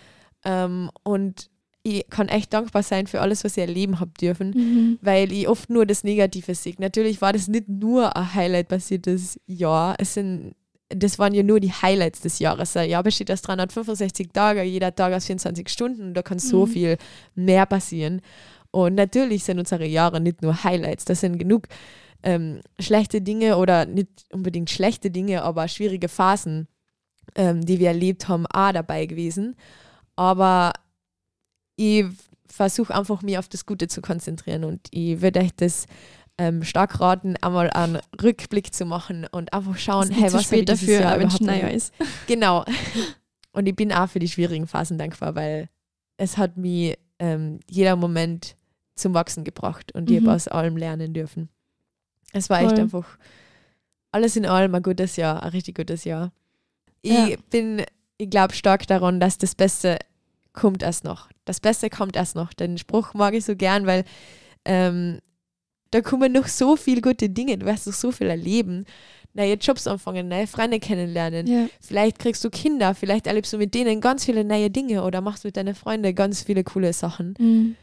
[0.44, 1.50] Ähm, und
[1.82, 4.98] ich kann echt dankbar sein für alles, was ich erleben habe dürfen, mhm.
[5.02, 6.74] weil ich oft nur das Negative sehe.
[6.78, 9.94] Natürlich war das nicht nur ein Highlight basiertes Jahr.
[9.98, 10.54] Es sind
[10.88, 12.76] das waren ja nur die Highlights des Jahres.
[12.76, 16.66] Ein Jahr besteht aus 365 Tagen, jeder Tag aus 24 Stunden und da kann so
[16.66, 16.70] mhm.
[16.70, 16.96] viel
[17.34, 18.22] mehr passieren.
[18.70, 21.68] Und natürlich sind unsere Jahre nicht nur Highlights, das sind genug
[22.22, 26.68] ähm, schlechte Dinge oder nicht unbedingt schlechte Dinge, aber schwierige Phasen,
[27.34, 29.56] ähm, die wir erlebt haben, auch dabei gewesen.
[30.16, 30.72] Aber
[31.76, 32.06] ich
[32.48, 35.86] versuche einfach, mich auf das Gute zu konzentrieren und ich würde euch das
[36.38, 41.00] ähm, stark raten, einmal einen Rückblick zu machen und einfach schauen, hey, was spät dafür,
[41.00, 41.92] Jahr wenn es naja ist.
[42.26, 42.64] Genau.
[43.52, 45.68] Und ich bin auch für die schwierigen Phasen dankbar, weil
[46.16, 48.54] es hat mich ähm, jeder Moment
[48.94, 50.16] zum Wachsen gebracht und mhm.
[50.16, 51.48] ich habe aus allem lernen dürfen.
[52.32, 52.68] Es war Voll.
[52.68, 53.18] echt einfach
[54.12, 56.32] alles in allem ein gutes Jahr, ein richtig gutes Jahr.
[57.02, 57.36] Ich Ja.
[57.50, 57.84] bin,
[58.16, 59.98] ich glaube stark daran, dass das Beste
[60.52, 61.28] kommt erst noch.
[61.44, 62.52] Das Beste kommt erst noch.
[62.52, 64.04] Den Spruch mag ich so gern, weil
[64.64, 65.20] ähm,
[65.90, 67.58] da kommen noch so viele gute Dinge.
[67.58, 68.84] Du wirst noch so viel erleben.
[69.34, 71.46] Neue Jobs anfangen, neue Freunde kennenlernen.
[71.46, 71.66] Ja.
[71.80, 75.44] Vielleicht kriegst du Kinder, vielleicht erlebst du mit denen ganz viele neue Dinge oder machst
[75.44, 77.34] mit deinen Freunden ganz viele coole Sachen.
[77.38, 77.76] Mhm.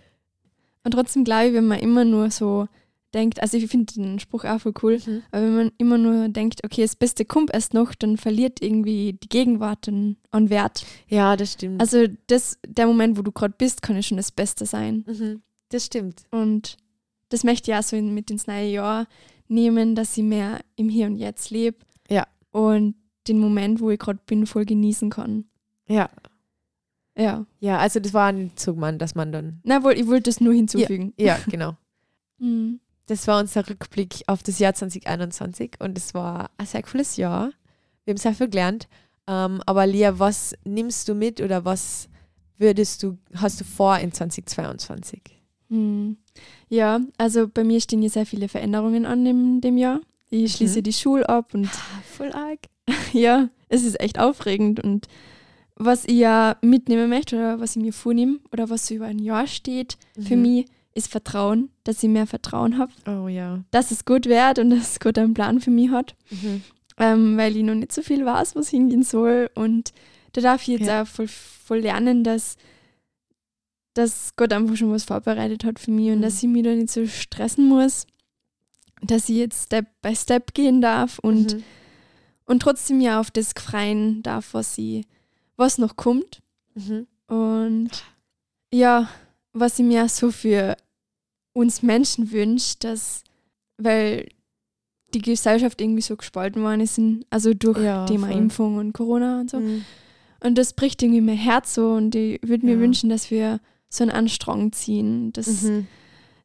[0.83, 2.67] Und trotzdem glaube ich, wenn man immer nur so
[3.13, 5.21] denkt, also ich finde den Spruch auch voll cool, Mhm.
[5.31, 9.13] aber wenn man immer nur denkt, okay, das Beste kommt erst noch, dann verliert irgendwie
[9.13, 10.85] die Gegenwart an, an Wert.
[11.07, 11.79] Ja, das stimmt.
[11.79, 15.05] Also das, der Moment, wo du gerade bist, kann ja schon das Beste sein.
[15.07, 15.41] mhm.
[15.69, 16.23] Das stimmt.
[16.31, 16.77] Und
[17.29, 19.07] das möchte ich auch so in, mit ins neue Jahr
[19.47, 21.77] nehmen, dass ich mehr im Hier und Jetzt lebe.
[22.09, 22.27] Ja.
[22.51, 22.95] Und
[23.27, 25.45] den Moment, wo ich gerade bin, voll genießen kann.
[25.87, 26.09] Ja.
[27.17, 27.45] Ja.
[27.59, 29.61] Ja, also das war so gemeint, dass man dann.
[29.63, 31.13] Na wohl, ich wollte das nur hinzufügen.
[31.17, 31.77] Ja, genau.
[32.37, 32.81] Mhm.
[33.05, 37.51] Das war unser Rückblick auf das Jahr 2021 und es war ein sehr cooles Jahr.
[38.03, 38.89] Wir haben sehr viel gelernt.
[39.25, 42.09] Ähm, aber Lia, was nimmst du mit oder was
[42.57, 45.21] würdest du, hast du vor in 2022?
[45.69, 46.17] Hm.
[46.69, 50.01] Ja, also bei mir stehen ja sehr viele Veränderungen an in dem Jahr.
[50.29, 50.83] Ich schließe Mhm.
[50.83, 51.69] die Schule ab und
[52.17, 52.59] Voll arg.
[53.13, 54.83] ja, es ist echt aufregend.
[54.83, 55.07] Und
[55.75, 59.19] was ich ja mitnehmen möchte oder was ich mir vornehme oder was so über ein
[59.19, 60.41] Jahr steht, für Mhm.
[60.41, 63.63] mich ist Vertrauen, dass ich mehr Vertrauen habe, Oh ja.
[63.71, 66.63] dass es gut wird und dass es gut einen Plan für mich hat, Mhm.
[66.97, 69.49] ähm, weil ich noch nicht so viel weiß, was hingehen soll.
[69.55, 69.91] Und
[70.33, 71.01] da darf ich jetzt Ja.
[71.03, 72.55] auch voll, voll lernen, dass,
[73.95, 76.21] dass Gott einfach schon was vorbereitet hat für mich und Mhm.
[76.21, 78.05] dass ich mich da nicht so stressen muss,
[79.01, 81.63] dass ich jetzt Step by Step gehen darf und, Mhm.
[82.45, 85.05] und trotzdem ja auf das freien darf, was, ich,
[85.57, 86.41] was noch kommt.
[86.75, 87.07] Mhm.
[87.27, 87.89] Und
[88.73, 89.09] ja,
[89.53, 90.75] was ich mir so für
[91.53, 93.23] uns Menschen wünsche, dass,
[93.77, 94.27] weil
[95.13, 98.37] die Gesellschaft irgendwie so gespalten worden ist, also durch Ja, Thema voll.
[98.37, 99.59] Impfung und Corona und so.
[99.61, 99.85] Mhm.
[100.41, 102.79] Und das bricht irgendwie mein Herz so und ich würde mir Ja.
[102.79, 103.61] wünschen, dass wir
[103.95, 105.87] so einen Anstrang ziehen, dass, Mhm.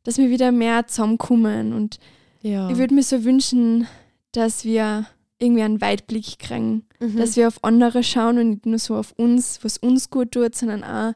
[0.05, 1.99] dass wir wieder mehr zusammenkommen und
[2.43, 2.71] Ja.
[2.71, 3.87] ich würde mir so wünschen,
[4.33, 5.07] dass wir
[5.39, 7.17] irgendwie einen Weitblick kriegen, Mhm.
[7.17, 10.55] dass wir auf andere schauen und nicht nur so auf uns, was uns gut tut,
[10.55, 11.13] sondern auch,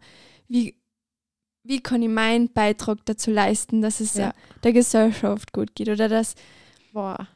[0.48, 0.74] wie,
[1.62, 4.32] wie kann ich meinen Beitrag dazu leisten, dass es Ja.
[4.62, 6.34] der Gesellschaft gut geht oder dass
[6.92, 7.28] Boah.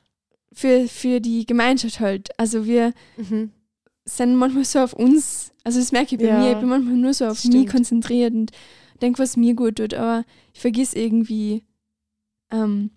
[0.52, 2.28] für, für die Gemeinschaft halt.
[2.38, 3.50] Also wir Mhm.
[4.04, 6.94] sind manchmal so auf uns, also das merke ich bei Ja, mir, ich bin manchmal
[6.96, 8.50] nur so auf mich konzentriert und
[8.98, 11.64] denke, was mir gut tut, aber ich vergiss irgendwie
[12.50, 12.90] ähm,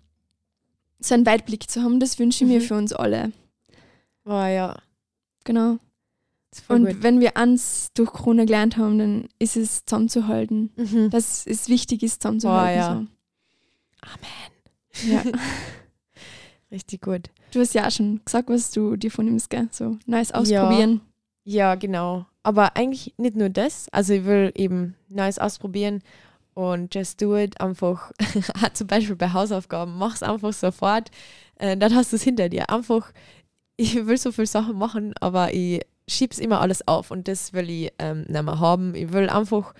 [1.00, 2.64] so einen Weitblick zu haben, das wünsche ich mir Mhm.
[2.64, 3.32] für uns alle.
[4.24, 4.76] Boah, ja.
[5.44, 5.78] Genau.
[6.68, 7.02] Und gut.
[7.02, 10.70] wenn wir eins durch Corona gelernt haben, dann ist es zusammenzuhalten.
[10.76, 11.10] Mhm.
[11.10, 12.78] Dass es wichtig ist, zusammenzuhalten.
[12.78, 13.06] ja.
[14.94, 15.08] So.
[15.10, 15.22] ja.
[16.70, 17.30] Richtig gut.
[17.52, 19.68] Du hast ja auch schon gesagt, was du dir vornimmst, gell?
[19.72, 21.00] So Neues ausprobieren.
[21.44, 22.26] Ja, genau.
[22.42, 23.88] Aber eigentlich nicht nur das.
[23.92, 26.02] Also ich will eben Neues ausprobieren
[26.54, 27.60] und just do it.
[27.60, 28.12] Einfach,
[28.72, 31.10] zum Beispiel bei Hausaufgaben, mach's einfach sofort.
[31.56, 32.70] Äh, dann hast du es hinter dir.
[32.70, 33.12] Einfach,
[33.76, 37.70] ich will so viele Sachen machen, aber ich schieb's immer alles auf und das will
[37.70, 38.94] ich ähm, nicht mehr haben.
[38.94, 39.74] Ich will einfach,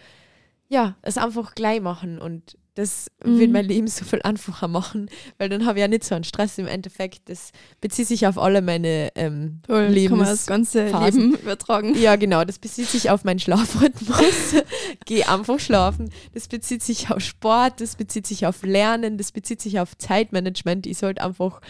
[0.69, 3.39] ja, es einfach gleich machen und das Mhm.
[3.39, 5.09] wird mein Leben so viel einfacher machen,
[5.39, 7.29] weil dann habe ich ja nicht so einen Stress im Endeffekt.
[7.29, 11.33] Das bezieht sich auf alle meine ähm, Toll, Lebens kann man das ganze Phasen.
[11.33, 11.95] Leben übertragen.
[12.01, 12.45] ja, genau.
[12.45, 14.55] Das bezieht sich auf meinen Schlafrhythmus.
[15.05, 16.11] Geh einfach schlafen.
[16.35, 20.87] Das bezieht sich auf Sport, das bezieht sich auf Lernen, das bezieht sich auf Zeitmanagement.
[20.87, 21.61] Ich sollte einfach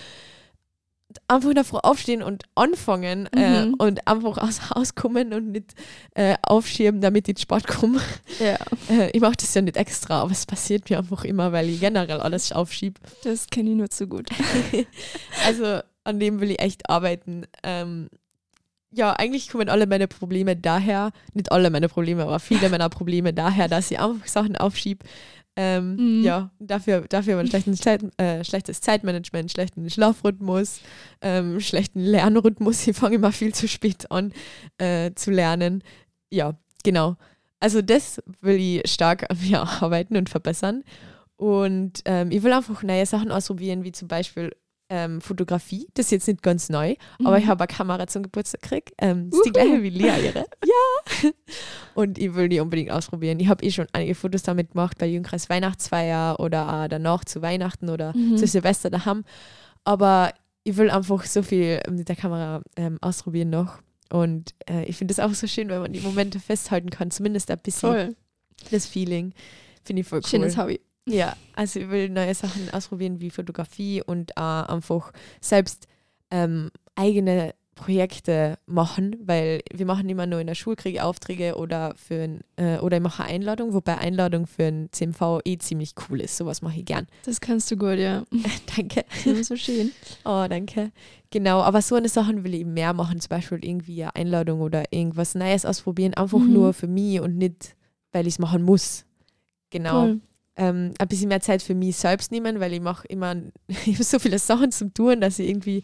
[1.28, 3.74] einfach Früh aufstehen und anfangen äh, Mhm.
[3.74, 5.74] und einfach aus Haus kommen und nicht
[6.14, 8.00] äh, aufschieben, damit ich Sport komme.
[8.38, 8.58] Ja,
[8.90, 11.80] Äh, ich mache das ja nicht extra, aber es passiert mir einfach immer, weil ich
[11.80, 13.00] generell alles aufschiebe.
[13.24, 14.28] das kenne ich nur zu gut.
[15.46, 17.44] Also an dem will ich echt arbeiten.
[17.62, 18.08] Ähm,
[18.94, 23.32] ja, eigentlich kommen alle meine Probleme daher, nicht alle meine Probleme, aber viele meiner Probleme
[23.32, 25.04] daher, dass ich einfach Sachen aufschiebe.
[25.54, 26.24] Ähm, Mhm.
[26.24, 30.80] Ja, dafür, dafür ein schlechtes, äh, schlechtes Zeitmanagement, schlechten Schlafrhythmus,
[31.20, 32.86] ähm, schlechten Lernrhythmus.
[32.86, 34.32] Ich fange immer viel zu spät an
[34.78, 35.82] äh, zu lernen.
[36.30, 37.16] Ja, genau.
[37.60, 40.84] Also das will ich stark an mir arbeiten und verbessern.
[41.36, 44.52] Und ähm, ich will einfach neue Sachen ausprobieren, wie zum Beispiel
[44.88, 45.88] ähm, Fotografie.
[45.94, 47.48] Das ist jetzt nicht ganz neu, aber ich Mhm.
[47.48, 48.90] habe eine Kamera zum Geburtstag gekriegt.
[48.98, 50.44] Ähm, das ist die gleiche wie Lea ihre.
[50.64, 51.30] Ja.
[51.94, 53.40] Und ich will die unbedingt ausprobieren.
[53.40, 57.88] Ich habe eh schon einige Fotos damit gemacht bei Jungkreis Weihnachtsfeier oder danach zu Weihnachten
[57.90, 58.36] oder Mhm.
[58.36, 59.24] zu Silvester daheim.
[59.84, 60.32] Aber
[60.64, 63.78] ich will einfach so viel mit der Kamera ähm, ausprobieren noch.
[64.10, 67.50] Und äh, ich finde es auch so schön, wenn man die Momente festhalten kann, zumindest
[67.50, 68.16] ein bisschen Toll.
[68.70, 69.32] das Feeling.
[69.84, 70.28] Finde ich voll cool.
[70.28, 70.80] Schönes Hobby.
[71.08, 75.86] Ja, also ich will neue Sachen ausprobieren wie Fotografie und äh, einfach selbst
[76.30, 82.22] ähm, eigene Projekte machen, weil wir machen immer nur in der Schulkrieg Aufträge oder für
[82.22, 86.36] ein, äh, oder ich mache Einladung, wobei Einladung für ein CMV eh ziemlich cool ist.
[86.36, 87.08] Sowas mache ich gern.
[87.24, 88.22] Das kannst du gut, ja.
[88.76, 89.04] danke.
[89.24, 89.90] Ja, so schön.
[90.24, 90.92] Oh, danke.
[91.30, 94.60] Genau, aber so eine Sachen will ich eben mehr machen, zum Beispiel irgendwie eine Einladung
[94.60, 96.52] oder irgendwas Neues ausprobieren, einfach Mhm.
[96.52, 97.74] nur für mich und nicht,
[98.12, 99.06] weil ich es machen muss.
[99.70, 100.04] Genau.
[100.04, 100.20] Cool.
[100.56, 103.36] Ähm, ein bisschen mehr Zeit für mich selbst nehmen, weil ich mache immer
[103.68, 105.82] ich hab so viele Sachen zum Tun, dass ich irgendwie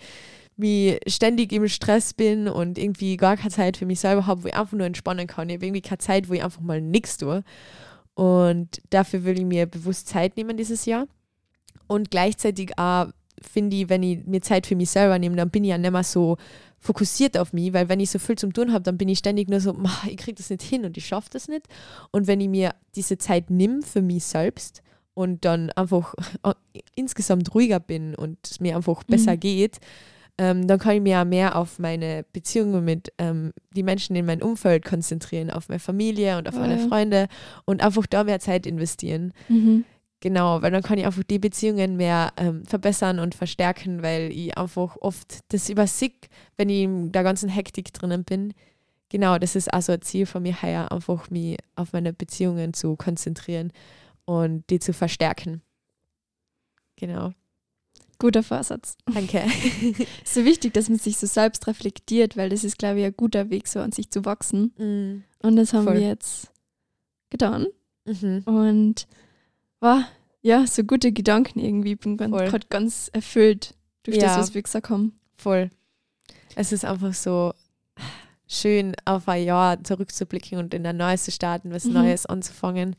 [0.57, 4.48] mich ständig im Stress bin und irgendwie gar keine Zeit für mich selber habe, wo
[4.48, 5.48] ich einfach nur entspannen kann.
[5.48, 7.44] Ich habe irgendwie keine Zeit, wo ich einfach mal nichts tue.
[8.14, 11.07] Und dafür will ich mir bewusst Zeit nehmen dieses Jahr.
[11.87, 13.07] Und gleichzeitig auch
[13.42, 15.90] finde ich, wenn ich mir Zeit für mich selber nehme, dann bin ich ja nicht
[15.90, 16.37] mehr so
[16.81, 19.48] fokussiert auf mich, weil wenn ich so viel zum Tun habe, dann bin ich ständig
[19.48, 21.66] nur so, "Ma, ich kriege das nicht hin und ich schaffe das nicht.
[22.12, 24.83] Und wenn ich mir diese Zeit nimm für mich selbst
[25.14, 26.53] und dann einfach äh,
[26.94, 29.40] insgesamt ruhiger bin und es mir einfach besser Mhm.
[29.40, 29.79] geht,
[30.40, 34.24] ähm, dann kann ich mir auch mehr auf meine Beziehungen mit ähm, die Menschen in
[34.24, 36.87] meinem Umfeld konzentrieren, auf meine Familie und auf Oh, meine ja.
[36.87, 37.27] Freunde
[37.64, 39.33] und einfach da mehr Zeit investieren.
[39.48, 39.85] Mhm.
[40.20, 44.59] Genau, weil dann kann ich einfach die Beziehungen mehr ähm, verbessern und verstärken, weil ich
[44.59, 46.11] einfach oft das übersehe,
[46.57, 48.52] wenn ich in der ganzen Hektik drinnen bin.
[49.11, 52.96] Genau, das ist also ein Ziel von mir her, einfach mich auf meine Beziehungen zu
[52.96, 53.72] konzentrieren
[54.24, 55.62] und die zu verstärken.
[56.96, 57.33] Genau,
[58.18, 58.96] Guter Vorsatz.
[59.07, 59.44] danke.
[60.24, 63.48] so wichtig, dass man sich so selbst reflektiert, weil das ist, glaube ich, ein guter
[63.50, 64.72] Weg, so an sich zu wachsen.
[64.76, 65.94] Mm, Und das haben Voll.
[66.00, 66.50] wir jetzt
[67.31, 67.68] getan.
[68.04, 68.42] mhm.
[68.44, 69.07] Und
[69.80, 70.06] war,
[70.42, 71.92] ja, so gute Gedanken irgendwie.
[71.92, 74.38] Ich bin gerade ganz erfüllt durch das, Ja.
[74.38, 75.18] was wir gesagt haben.
[75.36, 75.70] Voll.
[76.54, 77.52] Es ist einfach so
[78.46, 81.92] schön, auf ein Jahr zurückzublicken und in ein Neues zu starten, was Mhm.
[81.94, 82.96] Neues anzufangen.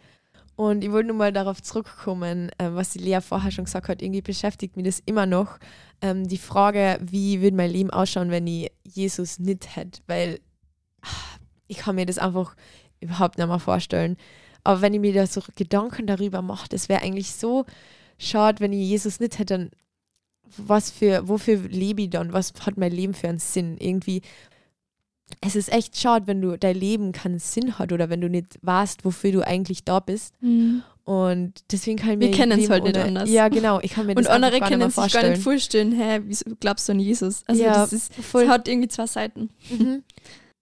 [0.55, 4.01] Und ich wollte nur mal darauf zurückkommen, ähm, was die Lea vorher schon gesagt hat.
[4.01, 5.57] Irgendwie beschäftigt mich das immer noch.
[6.01, 10.01] Ähm, die Frage, wie würde mein Leben ausschauen, wenn ich Jesus nicht hätte?
[10.07, 10.39] Weil
[11.01, 11.07] ah,
[11.67, 12.55] ich kann mir das einfach
[12.99, 14.17] überhaupt nicht mehr vorstellen.
[14.63, 17.65] Aber wenn ich mir da so Gedanken darüber mache, das wäre eigentlich so
[18.17, 19.71] schade, wenn ich Jesus nicht hätte, dann
[20.57, 22.33] was für, wofür lebe ich dann?
[22.33, 23.77] Was hat mein Leben für einen Sinn?
[23.79, 24.21] Irgendwie,
[25.41, 28.57] es ist echt schade, wenn du dein Leben keinen Sinn hat oder wenn du nicht
[28.61, 30.33] weißt, wofür du eigentlich da bist.
[31.03, 33.29] Und deswegen kann ich Wir mir kennen's Leben halt nicht anders.
[33.29, 33.79] Ja, genau.
[33.81, 36.93] Ich kann mir das Und andere mehr sich gar nicht vorstellen, hä, wieso glaubst du
[36.93, 37.43] an Jesus?
[37.47, 39.49] Also Ja, das ist, es hat irgendwie zwei Seiten.
[39.69, 40.03] Mhm.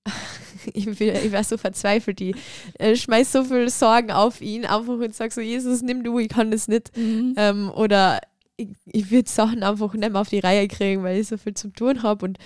[0.73, 2.35] Ich, bin- ich war so verzweifelt, ich
[2.77, 6.27] äh, schmeiß so viel Sorgen auf ihn einfach und sag so, Jesus, nimm du, ich
[6.27, 6.91] kann das nicht.
[6.97, 8.19] Ähm, oder
[8.57, 11.53] ich, ich würde Sachen einfach nicht mehr auf die Reihe kriegen, weil ich so viel
[11.53, 12.37] zu tun habe und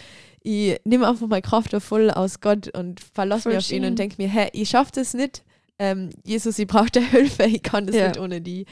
[0.43, 4.15] ich nehme einfach meine Kraft voll aus Gott und verlasse mich auf ihn und denke
[4.19, 5.43] mir, hey, ich schaffe das nicht.
[5.79, 8.09] Ähm, Jesus, ich brauche da Hilfe, ich kann das Ja.
[8.09, 8.65] nicht ohne die.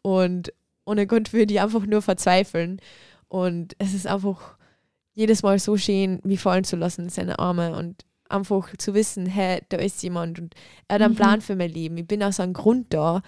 [0.00, 0.50] Und
[0.86, 2.80] ohne Gott würde ich einfach nur verzweifeln.
[3.28, 4.56] Und es ist einfach
[5.12, 9.26] jedes Mal so schön, mich fallen zu lassen in seine Arme und einfach zu wissen,
[9.26, 10.54] hey, da ist jemand und
[10.88, 11.16] er hat einen Mhm.
[11.18, 11.96] Plan für mein Leben.
[11.98, 13.22] Ich bin aus einem Grund da.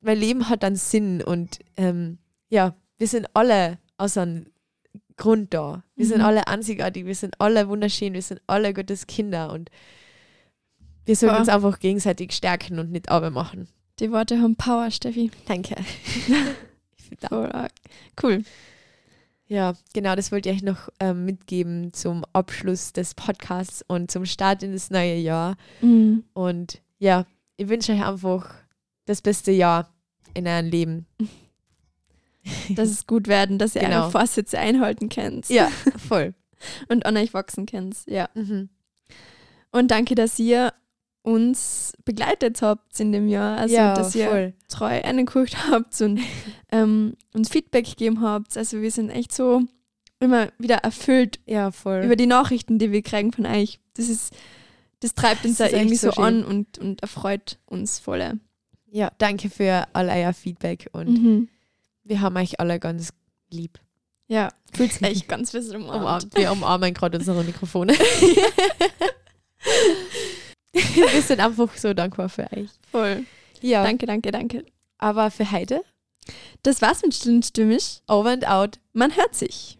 [0.00, 4.46] Mein Leben hat einen Sinn und ähm, ja, wir sind alle aus einem
[5.16, 5.82] Grund da.
[5.94, 6.24] Wir sind Mhm.
[6.24, 9.70] alle einzigartig, wir sind alle wunderschön, wir sind alle Gottes Kinder und
[11.04, 11.40] wir sollten Boah.
[11.40, 13.68] uns einfach gegenseitig stärken und nicht aber machen.
[14.00, 15.30] Die Worte haben Power, Steffi.
[15.46, 15.76] Danke.
[17.08, 17.70] Ich arg.
[18.20, 18.42] Cool.
[19.48, 24.26] Ja, genau, das wollte ich euch noch ähm, mitgeben zum Abschluss des Podcasts und zum
[24.26, 25.56] Start in das neue Jahr.
[25.80, 26.24] Mhm.
[26.32, 28.52] Und ja, ich wünsche euch einfach
[29.04, 29.88] das beste Jahr
[30.34, 31.06] in eurem Leben.
[32.70, 34.02] Dass es gut werden, dass ihr Genau.
[34.02, 35.48] eure Vorsätze einhalten könnt.
[35.48, 35.68] Ja,
[36.08, 36.32] voll.
[36.88, 37.96] Und an euch wachsen könnt.
[38.06, 38.28] Ja.
[38.34, 38.68] Mhm.
[39.72, 40.72] Und danke, dass ihr
[41.26, 43.58] uns begleitet habt in dem Jahr.
[43.58, 44.54] Also, ja, dass ihr voll.
[44.68, 46.20] treu angeguckt habt und
[46.70, 48.56] ähm, uns Feedback gegeben habt.
[48.56, 49.62] Also, wir sind echt so
[50.20, 52.02] immer wieder erfüllt Ja, voll.
[52.04, 53.80] über die Nachrichten, die wir kriegen von euch.
[53.94, 54.32] Das ist,
[55.00, 58.38] das treibt uns Das da irgendwie so so an und, und erfreut uns voll.
[58.90, 61.48] ja, danke für all euer Feedback und Mhm.
[62.04, 63.10] wir haben euch alle ganz
[63.50, 63.78] lieb.
[64.28, 66.00] Ja, fühlt echt ganz fest umarmt.
[66.02, 66.36] Umarmt.
[66.36, 67.94] Wir umarmen gerade unsere Mikrofone.
[71.12, 72.68] wir sind einfach so dankbar für euch.
[72.90, 73.24] Voll.
[73.60, 74.64] Ja, Danke, danke, danke.
[74.98, 75.82] aber für heute,
[76.62, 78.00] Das war's mit Stillenstümmisch.
[78.08, 78.78] over and out.
[78.92, 79.75] Man hört sich.